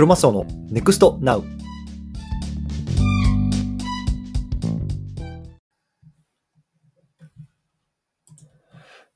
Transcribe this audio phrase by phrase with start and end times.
[0.00, 1.44] クロのネクストナウ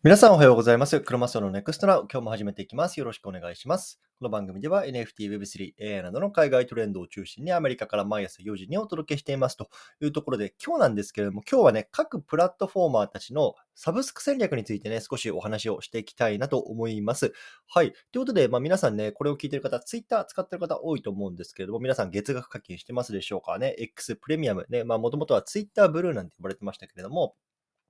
[0.05, 1.01] 皆さんおはようございます。
[1.01, 3.01] クロマスオの NEXT NOW 今日も始めていきます。
[3.01, 3.99] よろしくお願いします。
[4.19, 9.71] この番組では NFT、Web3、AI などの海外トレンドを中心にアメリカから毎朝4時にお届けしていますと
[10.03, 17.33] いうところで今日なんですけれども今日はね各プラットフォーマーたちのサブスク戦略についてね少しお話をしていきたいなと思います。
[17.67, 17.93] はい。
[18.13, 23.75] ということで、まあ、皆さんね、これを聞いている方、Twitter 使ってる方多いと思うんですけれども、皆さん月額課金してますでしょうかね。
[23.79, 27.37] X プレミアムね、まあ、もともとは Twitter ブルーなんて呼ばれてましたけれども、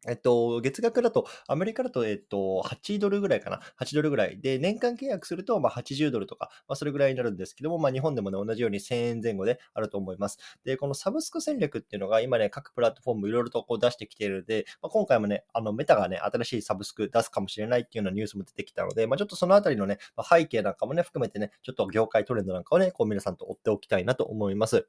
[0.07, 3.61] えっと、月額だと、アメリカだと、えっと、8ドルぐらいかな。
[3.81, 4.41] 8ドルぐらい。
[4.41, 10.39] で、年間契約すると、まあ、80ドルとか、まあ、それぐらいになるんですけども、まあ、日本でもね、同じように1000円前後であると思います。
[10.65, 24.89] で、このサブスク戦略っていうのが、今ね、各プラットフォームいろいろとこう出してきているので、まあ、今回もね、あの、メタがね、新しいサブスク出すかもしれないっていうようなニュースも出てきたので、まあ、ちょっとそのあたりのね、まあ、背景なんかもね、含めてね、ちょっと業界トレンドなんかをね、こう皆さんと追っておきたいなと思います。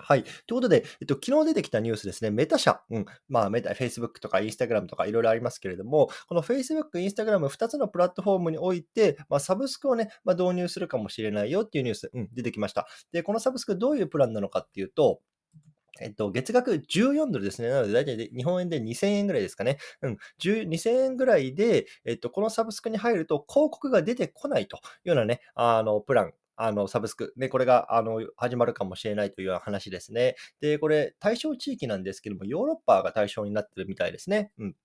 [0.00, 0.22] はい。
[0.22, 12.86] ということで、えっと、昨日出てきたニュースですね、メタ社、うん、まあ、メタ、Facebook とか Instagram とかいろいろありますけれども、この Facebook、Instagram、2つのプラットフォームにおいて、まあ、サブスクをね、まあ、導入するかもしれないよっていうニュース、うん、出てきました。
[13.12, 15.20] で、このサブスクどういうプランなのかっていうと、
[16.00, 17.68] えっと、月額14ドルですね。
[17.68, 19.78] なので、大体日本円で2000円ぐらいですかね。
[20.02, 20.16] うん。
[20.40, 30.36] 2000円ぐらいで、えっと、このサブスクに入ると広告が出てこないというようなね、あの、プランあの、サブスク、ね、これが、あの、始まるかもしれないというような話ですね。
[30.60, 34.52] で、これ、対象地域なんですけども、ヨーロッパが対象になってるみたいですね。
[34.58, 34.76] うん。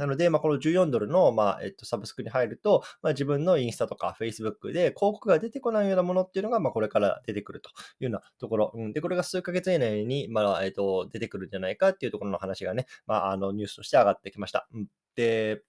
[0.00, 8.72] なので、まあ、この14ドルの、まあ、えっと、サブスクに入ると、まあ、自分のインスタとか Facebook で広告が出てこないようなものっていうのが、まあ、これから出てくるというようなところ。
[8.74, 14.68] うん、で、これが数ヶ月以内に、まあ、えっと、出てくるんじゃないかっていうところの話がね、まあ、あの、ニュースとして上がってきました。
[14.72, 14.86] うん、
[15.16, 15.62] で、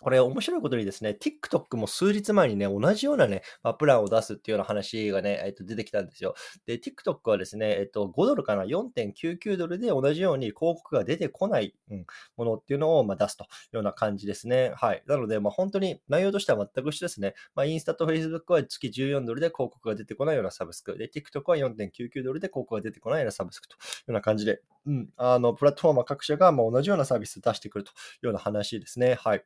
[0.00, 6.34] これ面白いことにですね、TikTok も数日前にね、同じようなね、まあ、プランを出すっていうような話がね、えっと、出てきたんですよ。
[6.66, 12.06] で、TikTok はですね、えっと、5ドルかな、4.99ドルで同じように広告が出てこない、うん、
[12.36, 14.72] ものっていうのを、まあ、出すというような感じですね。
[14.76, 15.02] はい。
[15.06, 17.34] なので、まあ、本当に内容としては全く一緒ですね。
[17.54, 20.96] まあ、インスタと Facebook は月14ドルで広告が出てこないようなサブスク。
[20.96, 29.14] で、TikTok は4.99ドルで広告が出てこないようなサブスクというような感じで、うん、あの、プラットフォーマー各社がまあ同じようなサービスを出してくるというような話ですね。
[29.14, 29.44] はい。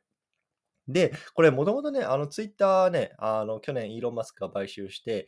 [0.87, 5.27] で、これもともとね、あのツイッターね、あの去年イーロン・マスクが買収して、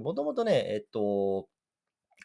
[0.00, 1.48] もともとね、えっと、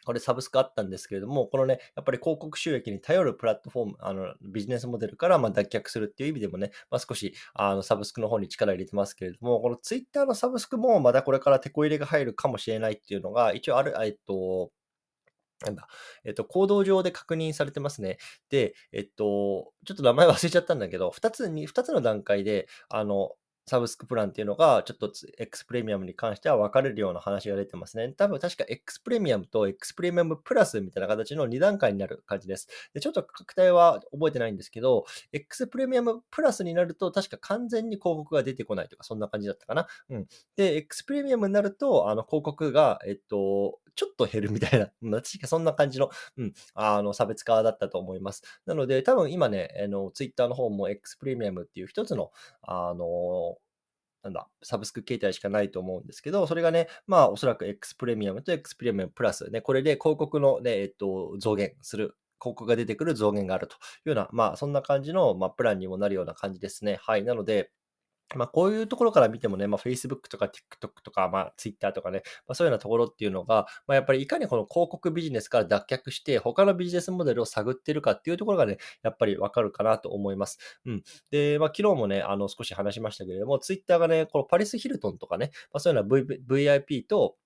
[0.04, 14.70] これサブスクあったんですけれども、このね、やっぱり広告収益に頼るプラットフォーム、あのビジネスモデルからま脱却するっていう意味でもね、まあ、少しあのサブスクの方に力入れてますけれども、このツイッターのサブスクもまだこれから手こ入れが入るかもしれないっていうのが、一応ある、えっと、
[15.62, 15.88] なんだ、
[16.24, 18.18] えっと、行動上で確認されてますね。
[18.50, 23.32] で、えっと、ちょっと名前忘れちゃったんだけど、2つに、2つの段階で、あの、
[23.66, 28.12] サブスクプランっていうのが、ちょっと X プレミアムに関しては分かれるような話が出てますね。
[28.12, 32.68] 多分確か X プレミアムと X プレミアムプラスみたいな形の2段階になる感じです。
[32.92, 39.86] でちょっと確体は覚えてないんですけど、X プレミアムプラスになると確か完全に広告が出てこないとか、そんな感じだったかな。
[40.10, 40.26] うん。
[40.56, 44.86] で、X プレミアムになると、あの広告が、えっと、ちょっと減るみたいな、
[45.20, 48.42] 確かそんな感じの、うん、あの、差別化だったと思います。
[48.66, 52.32] なので、多分今ね、あの、ツイッターの方も X プレミアムっていう一つの、
[52.62, 53.56] あの、
[54.22, 66.98] なんだ、サブスク形態しかないと思うんですけど、それがね、まあ、おそらく X プレミアムと X プレミアムプラスね、これで広告のね、えっと、増減する広告が出てくる増減があるというような、まあ、そんな感じの、まあ、プランにもなるような感じですね。
[67.02, 67.24] はい。
[67.24, 67.70] なので、
[68.34, 80.58] まあ、こういうところから見てもね、まあ、Facebook とか TikTok とか、まあ、Twitter とかね、まあ、そういうようなところっていうのが、まあ、やっぱりいかにこの広告ビジネスから脱却して、他のビジネスモデルを探ってるかっていうところがね、やっぱりわかるかなと思います。
[80.86, 81.02] うん。
[81.30, 87.36] で、まあ、昨日もね、あの、少し話しましたけれども、Twitter がね、このパリス・ヒルトンとかね、まあ、そういうような、v、VIP と、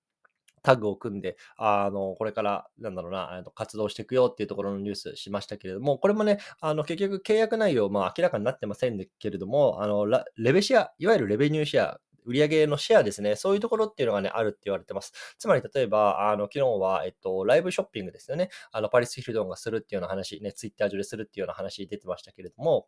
[0.68, 10.06] タッグを組んで、あの、これから、なんだろうな、活動していくよっていうところのニュースしましたけれども、これもね、あの、結局契約内容、まあ明らかになってませんけれども、あの、
[10.36, 15.12] レベシア、いわゆるレベニューシェア、売上のシェアですね、そういうところっていうのがね、あるって言われてます。
[15.38, 18.50] つまり、例えば、あの、昨日は、えっと、ライブショッピングですよね。
[18.70, 22.86] あの、パリス・ヒルドンがするっていうような話、ね、ツイッター上でするっていうような話出てましたけれども、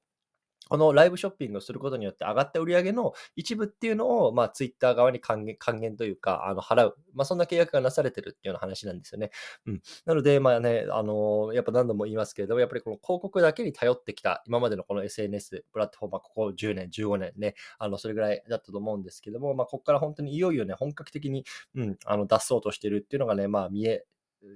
[0.71, 6.97] このライブショッピングをすることによって上がった売り上げの一部っていうのを、まあ、ツイッター側に還元還元というか、あの払う。
[7.13, 9.33] まあ、そんな契約がなされてるっていうような話なんですよね。
[9.67, 9.83] うん。
[10.07, 21.45] なので、まあね、あのやっぱ何度も言いますけれども、やっぱりこの広告だけに頼ってきた、今までのこの SNS、プラットフォームはここ10年、15年ね、あの、それぐらいだったと思うんですけども、まあ、ここから本当にいよいよね、本格的に、
[21.75, 24.05] うん、あの、出そうとしてるっていうのがね、まあ、見え、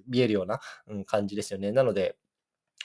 [0.09, 1.73] 見えるような、うん、感じですよね。
[1.73, 2.17] なので、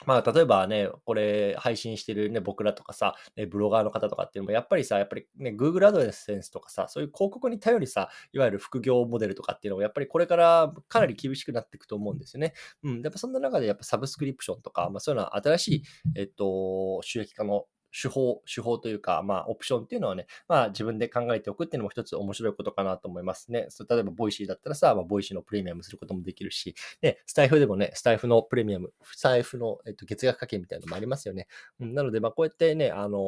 [0.06, 12.54] まあ、例えばね、これ配信してるね、僕らとかさ、ね、ブロガーの方とかっていうのも、やっぱりさ、やっぱりね、Google アドレスとかさ、そういう広告に頼りさ、いわゆる副業モデルとかっていうのも、やっぱりこれからかなり厳しくなっていくと思うんですよね。
[12.82, 13.02] うん。
[13.02, 15.82] やっぱそんな中で、やっぱサブスクリプションとか、まあそういうのは新しい、
[16.16, 23.66] えっと、収益化の手法、手法というか、まあ、オプションっていうのはね、まあ、自分で考えておくっていうのも一つ面白いことかなと思いますね。
[23.68, 31.46] そう例えば、ボイシーだったらさ、まあ、ボイシーのプレミアムすることもできるし、ね、スタイフでもね、スタイフのプレミアム、スタイフの、えっと、月額課金みたいなのもありますよね。
[31.80, 33.18] うん、なので、まあ、こうやってね、あの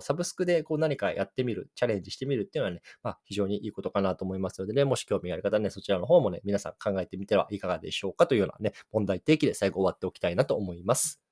[0.02, 11.31] サブスクでこう何かやってみる、チャレンジしてみるっていうのはね、まあ、非常にいいことかなと思いますのでね、もし興味がある方ね、そちらの方もね、皆さん考えてみてはいかがでしょうかというようなね、問題提起で最後終わっておきたいなと思います。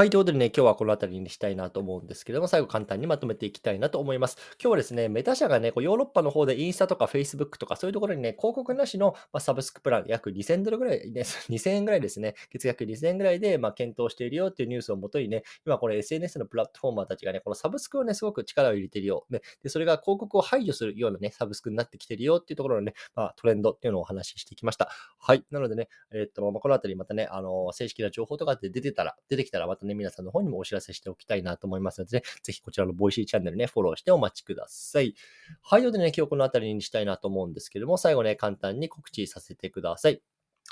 [0.00, 4.38] はい、ということでね、今日はこの辺りにしたいなと思うんですけども、最後簡単にまとめていきたいなと思います。
[4.58, 19.26] 今日はですね、メタ社がね、こうヨーロッパの方でインスタとか Facebook とかそういうところにね、広告なしの、ま、サブスクプラン約2000ドルぐらいです、 2000円ぐらいですね、月額2000円ぐらいで、ま、検討しているよっていうニュースをもとにね、今これ SNS のプラットフォーマーたちがね、このサブスクをね、すごく力を入れているよ。
[19.28, 24.88] ね、で、それが広告を排除するようなね、サブスクになってきてるよっていうところのね、まあ、トレンドっていうのをお話ししてきました。
[25.18, 25.44] はい。
[25.50, 35.14] なのでね、えー、っと、まあ、この辺りまたね、あの、正式な情報とかって出てたら、出てきたらまたね、ね皆さんの方にもお知らせしておきたいなと思いますので、ね、ぜひこちらのボイシーチャンネルね、フォローしてお待ちください。
[35.62, 40.22] はい、ということでね、今日この辺りにしたいなと思うんですけども、最後ね、簡単に告知させてください。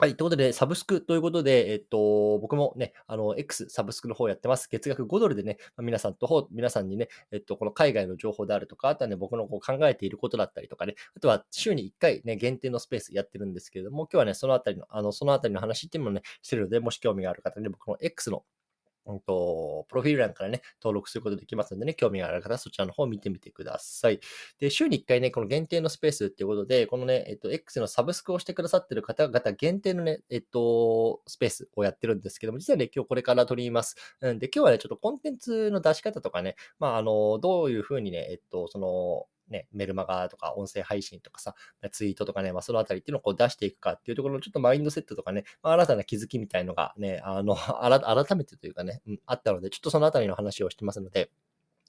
[0.00, 0.14] はい。
[0.16, 4.68] ということで、サブスクということで、えっと、僕もね、あの、X サブスクの方やってます。
[4.70, 18.44] 月額5ドルでね、皆さんと、皆さんにね、えっと、この海外の情報であるとか、あとはね、僕のこう考えていることだったりとかね、あとは週に1回ね、限定のスペースやってるんですけれども、今日はね、そのあたりの、あの、そのあたりの話っていうのもね、してるので、もし興味がある方に、ね、僕の X の
[19.08, 24.20] うんと、プロフィール欄からね、登録することできますのでね、興味がある方そちらの方を見てみてください。
[24.58, 33.96] で、週に1回ね、この限定のスペースっていうことで、このね、えっと、X のサブスクをしてくださってる方々限定のね、えっと、スペースをやってるんですけども、実はね、今日これから取ります。
[34.20, 41.54] うんで、今日はね、ちょっとコンテンツの出し方とかね、まあ、あの、どういうふうにね、えっと、その、ね、メルマガとか音声配信とかさ、
[41.92, 51.30] ツイートとかね、まあ、そのあたりっていうのをこう出していくかっていうところのちょっとマインドセットとかね、まあ、新たな気づきみたいのがね、あの、 改めてというかね、うん、あったので、ちょっとそのあたりの話をしてますので、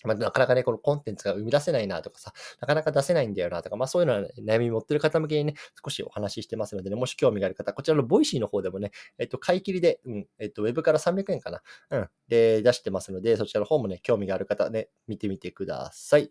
[0.06, 16.30] まあ、なかなかね、このコンテンツが生み出せないなとかさ、なかなか出せないんだよなとか、まあそういうのは、ね、悩み持ってる方向けにね、少しお話ししてますのでね、もし興味がある方、こちらのボイシーの方でもね、えっと、買い切りで、うん、えっと、ウェブから300円かな、うん、で、出してますので、そちらの方もね、興味がある方ね、見てみてください。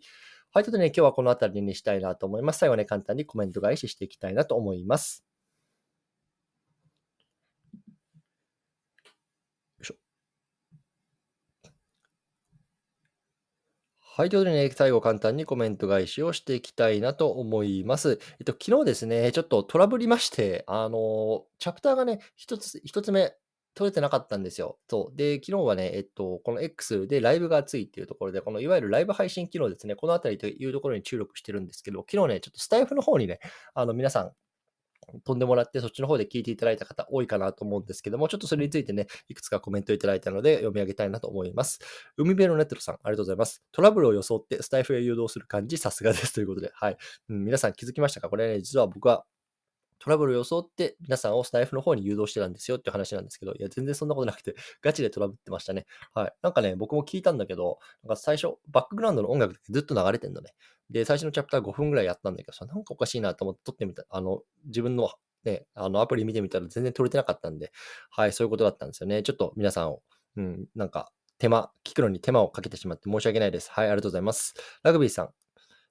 [0.52, 2.58] はい、ということでね、今日はこの辺りにしたいなと思います。
[2.58, 5.24] 最後ね、簡単にコメント返ししていきたいなと思います。
[14.18, 14.30] はい。
[14.30, 18.18] ということでね、最後簡単にコメント返しをしていきたいなと思います。
[18.40, 23.36] えっと、昨日ですね、ちょっとトラブりまして、あの、チャプターがね、一つ、一つ目、
[23.78, 24.78] 取れてなかったんですよ。
[24.90, 25.16] そう。
[25.16, 33.38] で、昨日はね、えっと、この X でライブが熱いっていうところで、このいわゆるライブ配信機能ですね、このあたりというところに注力してるんですけど、昨日ね、ちょっとスタイフの方にね、
[33.74, 34.32] あの、皆さん、
[35.24, 41.78] 飛んでもらって、そっちの方で聞いていただいた方多いかなと思うんですけども、ちょっとそれについてね、いくつかコメントいただいたので読み上げたいなと思います。
[42.18, 43.62] 海辺のネットロさん、ありがとうございます。
[43.72, 46.98] トラブルを装ってスタイフへ誘導する感じ、さすがですということで、はい、
[47.30, 47.44] うん。
[47.44, 48.28] 皆さん気づきましたか？
[48.28, 49.24] これね、実は僕は
[49.98, 55.86] トラブルを装って皆さんをスタイフの方に誘導してたんですよっていう話なんですけど、いや、全然そんなことなくて、 ガチでトラブってましたね。
[56.14, 56.32] はい。
[56.42, 60.54] なんかね、僕も聞いたんだけど、なんか最初、バックグラウンドの音楽ずっと流れてんのね。
[60.90, 64.04] で、最初のチャプター5分ぐらいやったんだけど、なんかおかしいなと思って撮ってみた。
[64.08, 65.10] あの、自分の
[65.44, 67.72] ね、あのアプリ見てみたら全然撮れてなかったんで、
[68.10, 69.22] はい、そういうことだったんですよね。
[69.22, 70.02] ちょっと皆さんを、
[70.36, 73.70] うん、なんか手間、聞くのに手間をかけてしまって申し訳ないです。
[73.70, 74.54] はい、ありがとうございます。
[74.82, 75.30] ラグビーさん、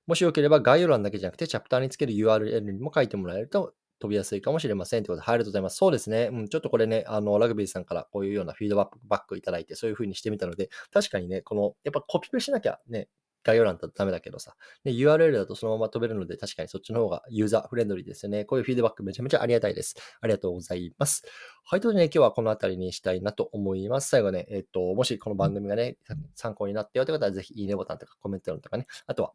[0.05, 5.03] もしよければ概要欄だけじゃなくて、チャプターにつける URL にも書いてもらえると飛びやすいかもしれません。
[5.03, 5.77] ということで、ありがとうございます。
[5.77, 6.29] そうですね。
[6.31, 13.09] うん、ちょっとこれね、あの、ラグビーさんからこういうようなフィードバックいただいて、そういう風にしてみたので、確かにね、この、やっぱコピペしなきゃね、
[13.47, 18.43] 概要欄だとダメだけどさ、ね、URL だとそのまま飛べるので、確かにそっちの方がユーザーフレンドリーですよね。
[18.43, 19.95] こういうフィードバックめちゃめちゃありがたいです。
[20.19, 21.23] ありがとうございます。
[21.63, 24.09] はい、ということでね、今日はこの辺りにしたいなと思います。
[24.09, 25.97] 最後ね、えっと、もしこの番組がね、
[26.35, 29.33] 参考になったよという方は、ぜひいいねボタンとかコメント欄とかね、あとは、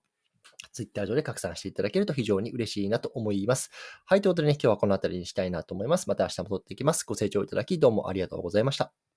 [0.73, 3.71] ツイッター上で拡散していただけると非常に嬉しいなと思います。
[4.07, 6.09] はい、ということでね、今日はこの辺りにしたいなと思います。
[6.09, 7.05] また明日も撮っていきます。
[7.07, 9.12] ご清聴いただきどうもありがとうございました。